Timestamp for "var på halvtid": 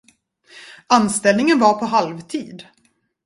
1.59-2.65